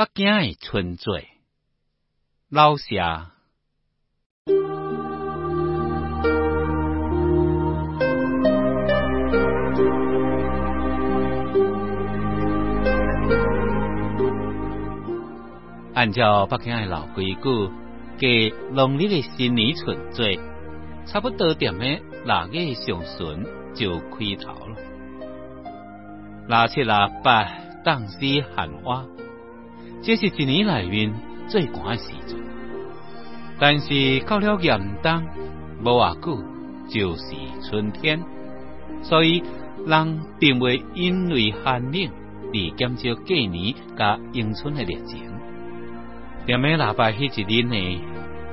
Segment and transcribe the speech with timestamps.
[0.00, 1.28] 北京的春节，
[2.48, 2.96] 老舍。
[15.92, 17.70] 按照北京的老规矩，
[18.16, 20.40] 给农历的新年春节，
[21.04, 23.44] 差不多点的腊月上旬
[23.74, 24.76] 就开头了。
[26.48, 27.46] 腊七腊八，
[27.84, 28.18] 当时
[28.56, 29.04] 寒蛙，
[30.02, 31.12] 这是一年来面
[31.48, 32.38] 最寒的时阵。
[33.58, 35.22] 但是到了严冬，
[35.82, 36.42] 无偌久
[36.88, 38.22] 就是春天，
[39.02, 39.42] 所以
[39.86, 42.10] 人并未因为寒冷
[42.52, 45.20] 而减少过年甲迎春的热情。
[46.46, 48.02] 踮喺腊八迄一日呢，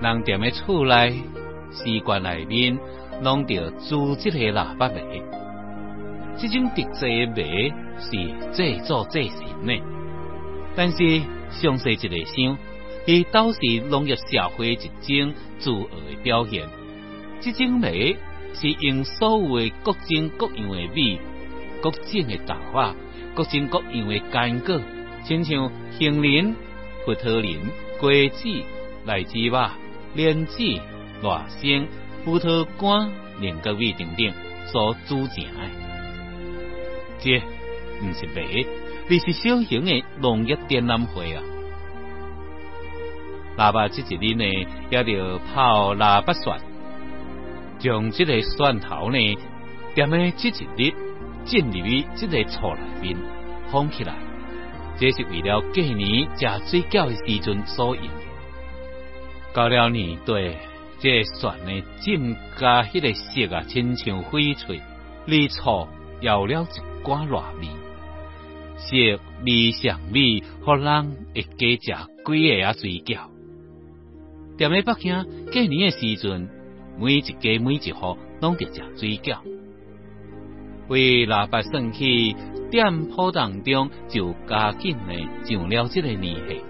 [0.00, 1.22] 人踮喺厝内
[1.70, 2.78] 习惯内面
[3.22, 5.22] 拢着煮即个腊八糜。
[6.36, 8.10] 这种特制糜是
[8.52, 9.80] 制作制成的，
[10.76, 12.58] 但是详细一个想，
[13.06, 16.68] 伊倒是农业社会一种自豪的表现。
[17.40, 18.16] 这种美
[18.54, 21.18] 是用所有各种各样的米、
[21.82, 22.94] 各种的豆啊、
[23.34, 24.80] 各种各样的干果，
[25.24, 26.54] 亲像杏仁、
[27.04, 27.60] 葡萄仁。
[28.00, 28.48] 瓜子、
[29.06, 29.70] 荔枝肉、
[30.14, 30.58] 莲子、
[31.22, 31.86] 辣生、
[32.24, 34.32] 葡萄干、年糕米等等
[34.66, 35.70] 所组成的，
[37.20, 37.38] 这
[38.02, 38.66] 毋是美，
[39.08, 41.42] 而是小型的农业展览会啊！
[43.56, 44.44] 腊八这一日呢，
[44.90, 46.58] 也着泡腊八蒜，
[47.78, 49.18] 将这个蒜头呢，
[49.94, 50.94] 踮喺这一日
[51.44, 53.16] 进入去这个醋内面，
[53.70, 54.14] 放起来。
[54.96, 58.04] 这是为了过年食水饺的时阵所用。
[59.52, 60.56] 到了年底，
[60.98, 64.80] 这蒜呢，浸加迄个色啊，亲像翡翠，
[65.26, 65.86] 里醋
[66.20, 67.68] 要了一寡辣味，
[68.76, 68.96] 色
[69.46, 73.18] 味香味，互人会加食几个啊水饺。
[74.58, 76.48] 踮咧北京过年诶时阵，
[76.98, 79.38] 每一家每一户拢得食水饺，
[80.88, 82.34] 为腊八算起。
[82.70, 86.60] 店铺当中就加紧诶上了这个年戏，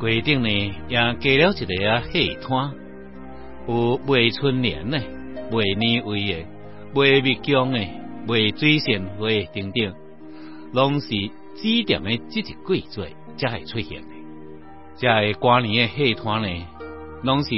[0.00, 0.48] 规定呢
[0.88, 2.72] 也加了一个啊戏摊，
[3.68, 4.98] 有卖春联诶、
[5.52, 6.46] 卖年味的、
[6.96, 7.78] 卖蜜姜的、
[8.26, 9.94] 卖水仙花等等，
[10.72, 14.08] 拢是指定的这一季节才会出现的。
[14.96, 16.66] 这个过年的戏团呢，
[17.22, 17.50] 拢是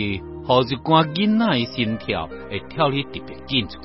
[0.45, 3.83] 好一寡囡仔的心跳会跳得特别紧张，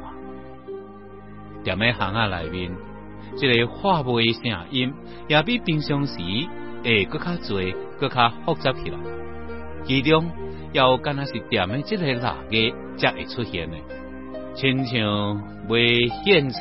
[1.63, 2.71] 踮喺巷仔内面。
[3.35, 4.93] 即个话梅声音
[5.27, 6.17] 也比平常时
[6.83, 7.61] 会搁较多、
[7.99, 8.97] 搁较复杂起来。
[9.85, 10.29] 其中
[10.71, 13.77] 要干那是点的这个哪个才会出现的？
[14.55, 15.35] 亲像
[15.67, 15.77] 卖
[16.23, 16.59] 献册、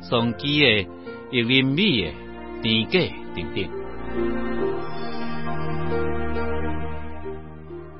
[0.00, 0.88] 送机的、
[1.30, 2.12] 玉林米的、
[2.60, 3.70] 甜粿等等。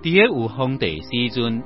[0.02, 1.62] 伫个有风地时阵，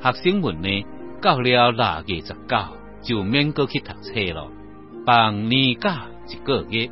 [0.00, 0.86] 学生们呢
[1.20, 2.56] 到了哪个十九，
[3.02, 4.50] 就免过去读册咯。
[5.04, 6.88] 放年假一个月，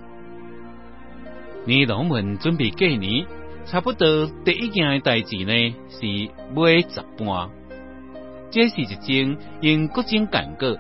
[1.65, 3.27] 年农们准备过年，
[3.65, 6.07] 差不多第一件代志呢是
[6.55, 7.49] 买十盘。
[8.51, 10.77] 这是一种用各种干果，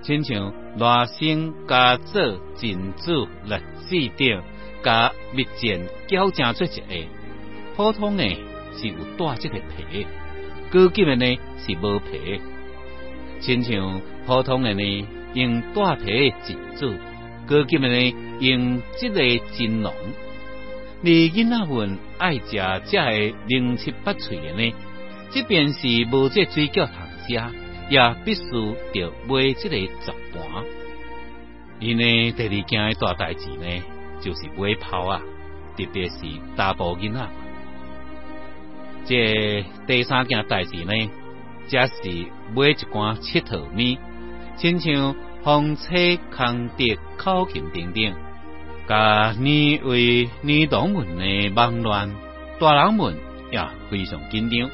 [0.00, 2.20] 亲像辣生、加做、
[2.56, 4.42] 珍珠、栗子等，
[4.82, 7.06] 加蜜饯搅成做一个。
[7.76, 8.24] 普通的
[8.72, 10.06] 是有带这个皮，
[10.70, 12.40] 高级的呢是无皮，
[13.40, 15.06] 亲像普通的呢。
[15.32, 16.92] 用带皮的珍珠，
[17.46, 19.94] 高级的呢用这个金龙。
[21.02, 24.74] 你囡仔们爱食这个零七八脆的呢，
[25.30, 26.94] 即便是无这水饺通
[27.28, 27.40] 食，
[27.90, 28.42] 也必须
[28.92, 30.64] 得买这个十盘。
[31.78, 33.82] 因为第二件的大代志呢，
[34.22, 35.20] 就是买炮啊，
[35.76, 36.16] 特别是
[36.56, 37.28] 大埔囡仔。
[39.04, 41.10] 这第三件代志呢，
[41.66, 41.92] 则是
[42.54, 43.98] 买一罐七头米。
[44.56, 45.94] 亲像风车、
[46.36, 48.14] 空笛、口琴等等，
[48.86, 52.14] 甲年为年冬们的忙乱，
[52.58, 53.16] 大人们
[53.50, 53.58] 也
[53.88, 54.70] 非常紧张，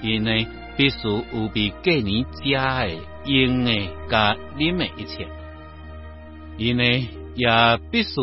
[0.00, 0.46] 因为
[0.80, 2.88] 必须有比过年食的、
[3.26, 3.70] 用的、
[4.08, 5.28] 甲啉的一切，
[6.56, 7.46] 因为也
[7.90, 8.14] 必须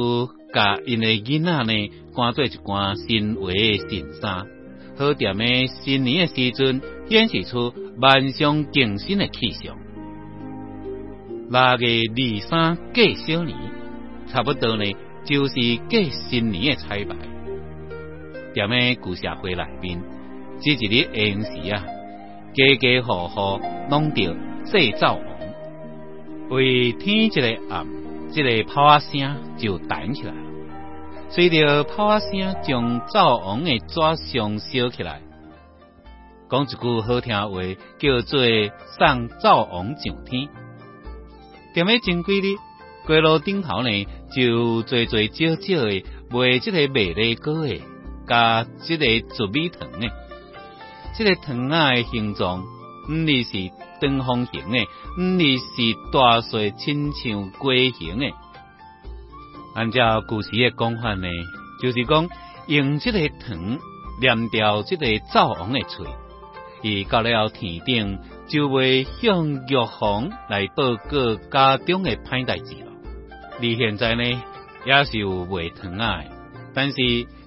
[0.52, 4.48] 甲因的囡仔呢，赶做一寡新鞋的新衫，
[4.98, 7.72] 好踮的新年的时阵，显示出
[8.02, 9.78] 万象更新的气象。
[11.52, 13.56] 腊月二三过小年，
[14.32, 14.84] 差不多呢，
[15.26, 15.54] 就是
[15.88, 17.16] 过新年的彩排。
[18.56, 20.02] 踮喺旧社会内面，
[20.60, 21.86] 这一日闲时啊，
[22.58, 23.62] 家家户户
[23.92, 25.24] 拢着制造王，
[26.50, 27.86] 为天一个暗，
[28.34, 30.34] 这个炮声就弹起来。
[31.30, 35.22] 随着炮啊声，将灶王的纸上烧起来。
[36.50, 37.62] 讲一句好听话，
[38.00, 38.40] 叫做
[38.98, 40.50] 送灶王上天。
[41.76, 42.56] 踮咧前几日，
[43.08, 47.82] 街路顶头呢，就最最少少的卖即个麦粒糕诶，
[48.28, 50.10] 加即个糯米糖诶。
[51.18, 52.64] 即个糖仔的形状，
[53.10, 54.86] 毋是是长方形的，
[55.18, 58.32] 毋是是大小亲像龟形的。
[59.74, 61.28] 按照古时的讲法呢，
[61.82, 62.30] 就是讲
[62.68, 63.80] 用即个糖
[64.22, 66.06] 粘掉即个灶王的喙。
[66.84, 72.92] 伊到了天顶，就会向玉皇来报告家中的歹代志咯。
[73.60, 74.24] 你现在呢，
[74.86, 76.24] 也是有卖糖啊，
[76.76, 76.96] 但是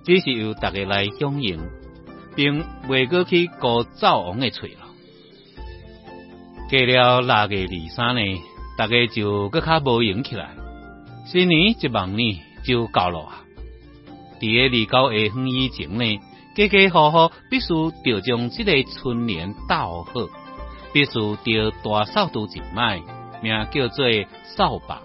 [0.05, 1.61] 只是由大家来响应，
[2.35, 4.87] 并未过去过灶王的嘴了。
[6.69, 8.23] 过了六月二三呢，
[8.79, 10.51] 大家就搁较无闲起来。
[11.27, 13.45] 新年一忙呢就到了啊！
[14.41, 16.21] 伫个二九下昏以前呢。
[16.53, 17.69] 家家户户必须
[18.05, 20.13] 着将这个春联倒好，
[20.93, 23.01] 必须着大扫除一摆，
[23.41, 24.05] 名叫做
[24.57, 25.01] 扫房，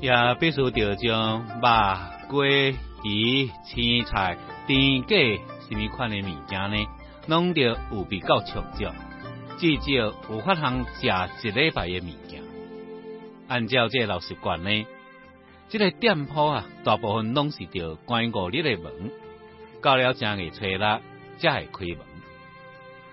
[0.00, 0.10] 也
[0.40, 6.86] 必须着将肉、鸡、鱼、青菜、甜粿什么款的物件呢，
[7.26, 8.84] 拢着有比较充足，
[9.58, 12.42] 至少有法通食一礼拜的物件。
[13.48, 14.86] 按照这老习惯呢，
[15.68, 19.12] 这个店铺啊，大部分拢是着关五日的门。
[19.82, 20.78] 到了正月初六
[21.38, 21.98] 才会开门。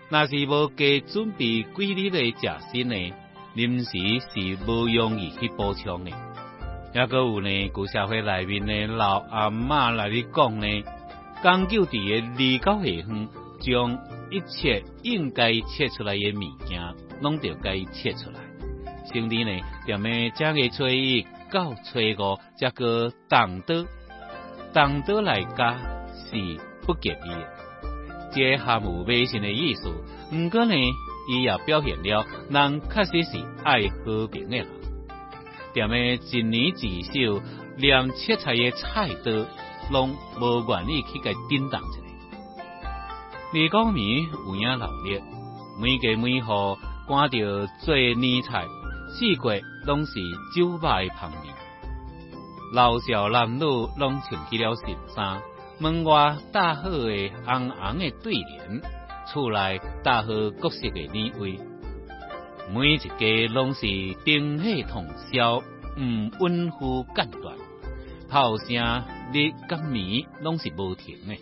[0.09, 3.13] 若是无加准备几日的食新呢，
[3.53, 6.11] 临时是无容易去补充的。
[6.95, 10.83] 也个有呢，古社会内面的老阿嬷来咧讲呢，
[11.43, 13.27] 讲究伫个二九下方，
[13.59, 13.99] 将
[14.31, 16.81] 一切应该切出来的物件，
[17.21, 18.39] 拢着该切出来。
[19.11, 23.85] 甚至呢，踮咧正月初一到初五，才个动刀，
[24.73, 25.77] 动刀来加。
[26.25, 27.17] 是不吉利，
[28.33, 29.87] 这含有迷信的意思。
[30.31, 30.73] 毋过呢，
[31.29, 34.67] 伊也表现了人确实是爱和平的人。
[35.75, 37.43] 踮咧一年至少
[37.77, 39.45] 连切菜的菜刀，
[39.91, 41.99] 拢无愿意去甲叮当一下。
[43.51, 45.21] 李光明有影老烈，
[45.79, 46.77] 每家每户
[47.07, 48.65] 赶着做年菜，
[49.09, 50.13] 四季拢是
[50.55, 51.53] 酒摆旁边，
[52.73, 53.61] 老少男女
[53.97, 55.41] 拢穿起了新衫。
[55.79, 58.81] 门外搭好的红红的对联，
[59.27, 60.27] 厝内搭好
[60.61, 61.59] 各色的年味，
[62.73, 63.85] 每一家拢是
[64.23, 65.61] 灯火通宵，
[65.99, 67.55] 唔温乎间断，
[68.29, 69.03] 炮声
[69.33, 71.35] 日甲暝拢是无停的。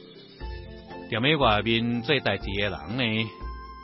[1.12, 3.30] 踮喺外面做代志诶人呢，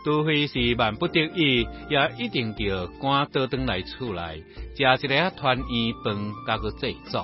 [0.06, 4.44] 除非是万不得已，也一定着赶倒转来厝内，
[4.76, 7.20] 食一个团圆饭，加个祭祖。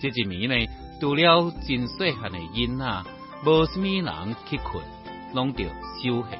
[0.00, 0.66] 即一暝呢？
[1.00, 3.04] 除了真细汉诶囡仔，
[3.44, 4.82] 无什么人去困，
[5.34, 5.64] 拢着
[6.02, 6.36] 休息。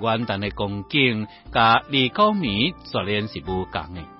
[0.00, 4.15] 元旦的光景，甲二九暝自然是无共的。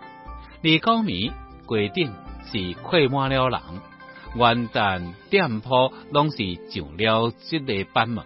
[0.66, 1.32] 二九暝
[1.64, 2.12] 规定
[2.46, 3.60] 是挤满了人，
[4.34, 8.24] 元旦店铺拢是上了这个班门，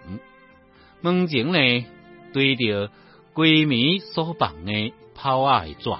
[1.01, 1.85] 门前呢
[2.33, 2.89] 对着
[3.33, 5.91] 规暝所放的炮啊的纸。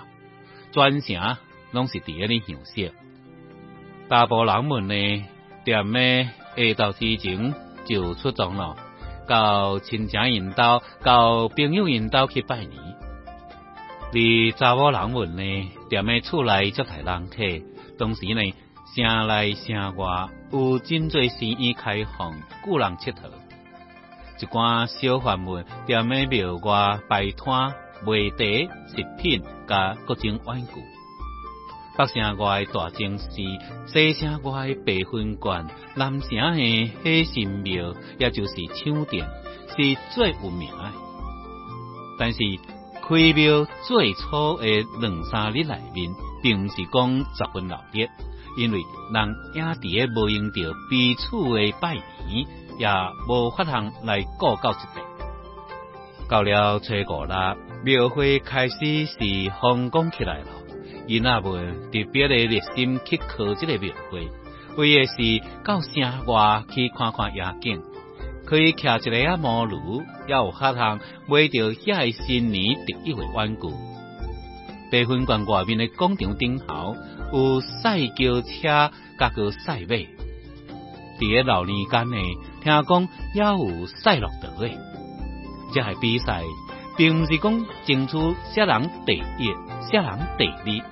[0.71, 1.37] 全城
[1.73, 2.91] 拢是伫安尼享受，
[4.09, 5.25] 大部人们呢，
[5.63, 6.23] 踮咧
[6.55, 7.53] 下昼之前
[7.85, 8.75] 就出动了，
[9.27, 12.81] 到亲戚引导，到朋友引导去拜年。
[14.13, 14.17] 而
[14.57, 17.65] 查某人们呢，踮咧厝内接待人客，
[17.99, 18.41] 同时呢，
[18.95, 22.33] 城内城外有真侪生意开放，
[22.63, 23.29] 故人佚佗。
[24.39, 27.75] 一寡小贩们踮咧庙外摆摊。
[28.03, 28.45] 卖茶、
[28.87, 30.71] 食品、甲各种玩具。
[31.95, 33.29] 北城外大城市，
[33.85, 39.27] 西城外白云观，南城的火神庙，也就是抢店，
[39.67, 39.75] 是
[40.15, 40.91] 最有名的。
[42.17, 42.39] 但是
[43.11, 44.65] 开庙最初的
[45.01, 48.07] 两三日内面，并不是讲十分闹热，
[48.55, 48.79] 因为
[49.13, 52.47] 人也伫诶无用着彼此的拜年，
[52.79, 52.87] 也
[53.27, 55.01] 无法通来过到一地。
[56.29, 57.57] 到了初五啦。
[57.83, 59.17] 庙会开始是
[59.59, 60.45] 风光起来了，
[61.07, 64.29] 因阿们特别的热心去考这个庙会，
[64.77, 67.81] 为的是到城外去看看夜景，
[68.51, 73.61] 可以徛一个啊毛炉，也有法通买到遐新年第一回玩具。
[74.91, 76.97] 白云观外面的广场顶头
[77.31, 79.95] 有赛轿车加个赛马，
[81.17, 82.17] 伫个老年间呢，
[82.61, 84.69] 听讲也有赛骆驼的，
[85.73, 86.43] 这系比赛。
[86.97, 88.17] 并不是讲争取
[88.53, 89.55] 谁人第一，
[89.89, 90.85] 谁人第二，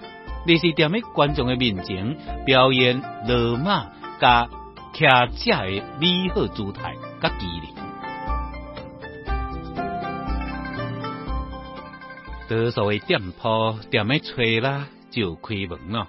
[0.48, 3.88] 而是踮喺观众嘅面前表演罗马
[4.18, 4.48] 加
[5.00, 7.74] 骑车嘅美好姿态甲机灵。
[12.50, 13.48] 多数嘅店铺
[13.90, 16.08] 踮喺吹啦就开门咯，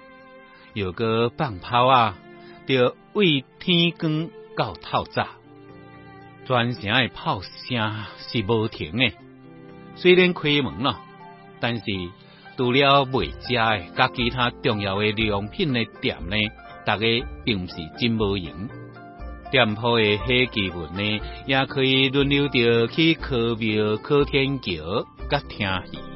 [0.73, 2.17] 有个放炮啊，
[2.67, 5.25] 就为天光到透早，
[6.45, 9.13] 全城嘅炮声是无停嘅。
[9.95, 10.97] 虽然开门咯，
[11.61, 11.83] 但是
[12.57, 16.35] 除了卖食诶，甲其他重要诶良品诶店呢，
[16.85, 17.05] 大家
[17.45, 18.80] 并毋是真无闲。
[19.51, 26.10] 店铺诶喜气氛呢，也可以轮流着去考庙、考天桥、甲听戏。